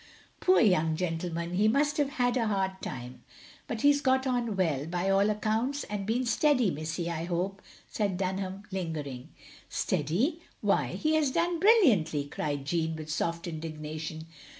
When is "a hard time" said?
2.35-3.21